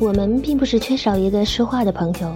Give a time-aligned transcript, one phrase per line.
[0.00, 2.34] 我们并不是缺少一个说话的朋友，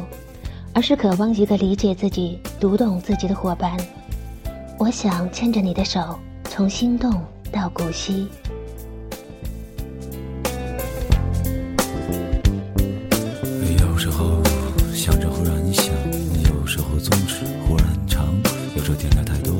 [0.75, 3.75] 而是渴望一个理解自己、读懂自己的伙伴。
[4.79, 7.11] 我想牵着你的手，从心动
[7.51, 8.29] 到古稀。
[13.81, 14.43] 有时候
[14.93, 15.87] 想着忽然想，
[16.45, 18.27] 有时候总是忽然长，
[18.77, 19.55] 有时候天台太多，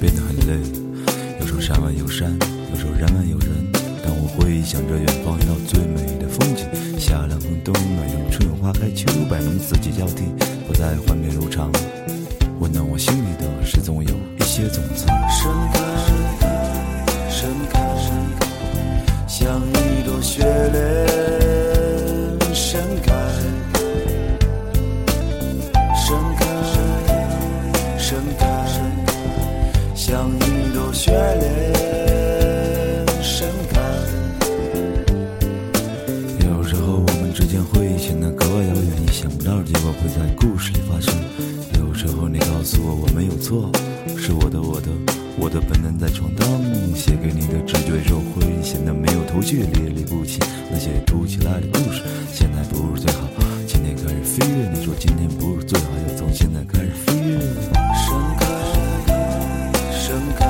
[0.00, 0.66] 变得很累。
[1.38, 2.34] 有时候山外有山，
[2.72, 3.79] 有时候人外有人。
[4.10, 6.66] 当我回想着远方一道最美的风景，
[6.98, 10.24] 夏凉风，冬暖阳，春花开，秋摆弄，四季交替，
[10.66, 11.70] 不再幻变如常。
[37.32, 41.14] 之间会显得格外遥远，意想不到的结果会在故事里发生。
[41.78, 43.70] 有时候你告诉我我没有错，
[44.16, 44.88] 是我的我的
[45.38, 46.46] 我的本能在闯荡。
[46.94, 50.38] 写给你的纸卷手会显得没有头绪，恋恋不清。
[50.70, 53.20] 那些突起来的故事，现在不是最好。
[53.66, 57.38] 今天开始飞跃，你说今天不是最好，要从现在开始飞跃。
[58.06, 58.46] 盛开，
[59.94, 60.40] 盛开，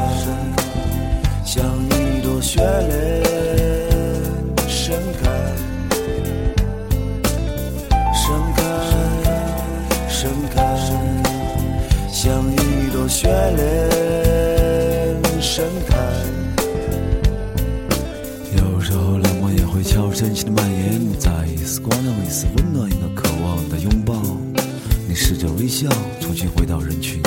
[13.10, 15.96] 雪莲盛开。
[18.56, 24.14] 有时候冷漠也会悄无声息的蔓延，在一丝光亮，一丝温暖，一个渴望的拥抱。
[25.08, 25.88] 你试着微笑，
[26.20, 27.20] 重新回到人群。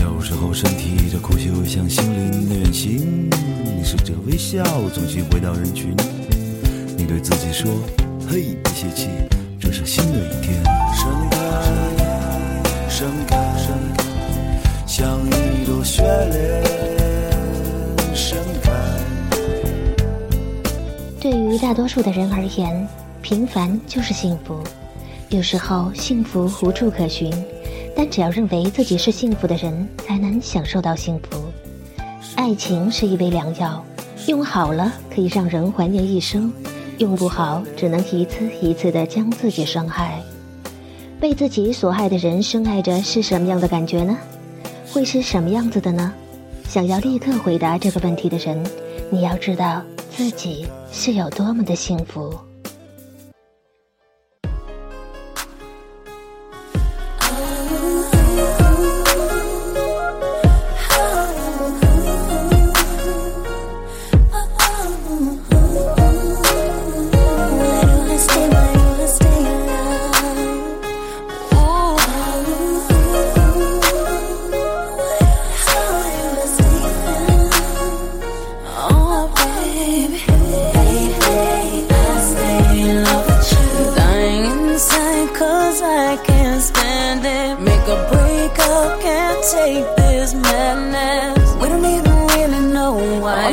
[0.00, 3.28] 有时候身体的苦修像心灵的远行，
[3.62, 4.64] 你试着微笑，
[4.94, 5.94] 重新回到人群。
[6.96, 7.70] 你对自己说
[8.26, 9.08] ：“嘿，别泄气，
[9.60, 10.64] 这是新的一天。”
[10.96, 11.36] 盛开，
[12.96, 14.04] 盛开，盛开，
[14.86, 16.62] 像一朵雪莲
[18.14, 18.70] 盛开。
[21.20, 22.86] 对于大多数的人而言，
[23.20, 24.62] 平凡就是幸福。
[25.28, 27.34] 有时候幸福无处可寻，
[27.96, 31.42] 但只要认为自己是幸福的人，才能享受到幸福。
[32.36, 33.84] 爱情是一味良药，
[34.28, 36.52] 用好了可以让人怀念一生，
[36.98, 40.22] 用不好只能一次一次的将自己伤害。
[41.24, 44.14] 被自己所爱的人深爱着是什么样的感觉呢？
[44.92, 46.12] 会是什么样子的呢？
[46.68, 48.62] 想要立刻回答这个问题的人，
[49.08, 49.82] 你要知道
[50.14, 52.30] 自己是有多么的幸福。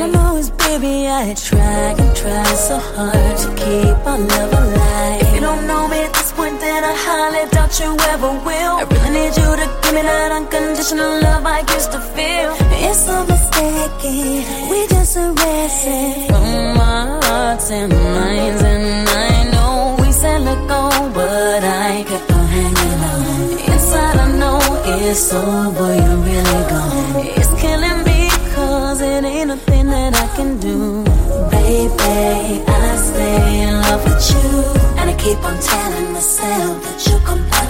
[0.02, 4.54] All I know is, baby, I try and try so hard to keep our love
[4.62, 5.22] alive.
[5.22, 8.74] If you don't know me at this point, then I highly doubt you ever will.
[8.82, 12.52] I really need you to give me that unconditional love I used to feel.
[12.88, 20.12] It's so mistaken, we just arrested from our hearts and minds, and I know we
[20.12, 23.74] said let go, but I kept on hanging on.
[23.74, 24.60] Inside I know
[24.98, 27.01] it's over, you're really gone.
[32.22, 34.48] Baby, I stay in love with you.
[35.00, 37.61] And I keep on telling myself that you'll come back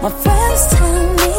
[0.00, 1.32] My friends tell me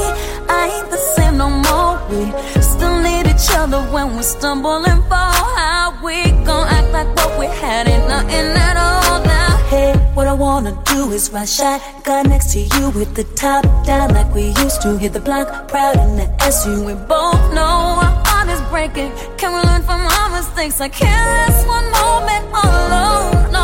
[0.50, 1.96] I ain't the same no more.
[2.10, 2.28] We
[2.62, 5.32] still need each other when we stumble and fall.
[5.56, 9.56] How we gon' act like what we had ain't nothing at all now?
[9.70, 14.14] Hey, what I wanna do is ride shotgun next to you with the top down
[14.14, 14.98] like we used to.
[14.98, 16.84] Hit the block proud in the SU.
[16.84, 19.12] We both know our heart is breaking.
[19.38, 20.82] Can we learn from our mistakes?
[20.82, 23.52] I can't last one moment all alone.
[23.56, 23.62] No,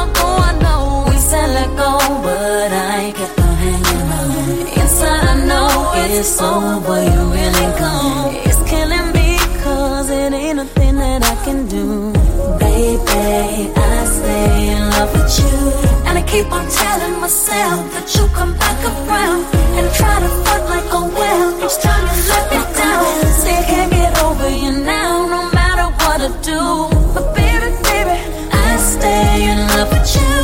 [0.49, 3.44] I know we said let go, but I kept on hanging
[6.17, 8.35] it's over, you really gone.
[8.47, 12.13] It's killing me cause it ain't a thing that I can do.
[12.57, 15.55] Baby, I stay in love with you.
[16.07, 19.43] And I keep on telling myself that you come back around
[19.77, 21.49] and try to fuck like a well.
[21.65, 23.05] Each time you let me down,
[23.43, 26.61] say can't get over you now, no matter what I do.
[27.13, 28.15] But baby, baby,
[28.51, 30.34] I stay in love with you.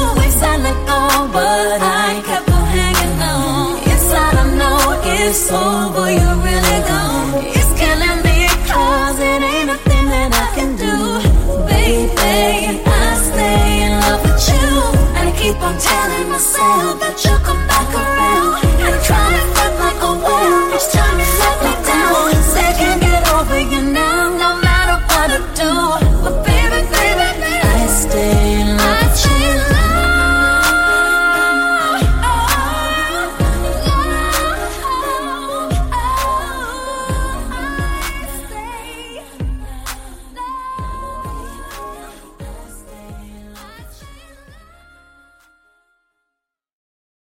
[5.32, 7.46] It's over, you really gone.
[7.56, 8.38] It's killing me
[8.68, 10.96] cause it ain't a thing that I can do.
[11.72, 14.68] Baby, I stay in love with you.
[15.16, 17.31] And I keep on telling myself that come